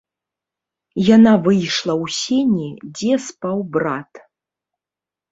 Яна 1.15 1.33
выйшла 1.47 1.93
ў 2.03 2.15
сені, 2.19 2.69
дзе 2.95 3.13
спаў 3.27 3.57
брат. 3.77 4.11